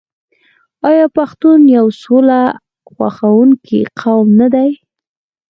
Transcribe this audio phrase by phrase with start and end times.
[0.89, 2.39] آیا پښتون یو سوله
[2.89, 4.69] خوښوونکی قوم نه دی؟